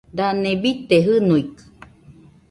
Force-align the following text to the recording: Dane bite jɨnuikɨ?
Dane 0.17 0.51
bite 0.61 0.97
jɨnuikɨ? 1.05 1.61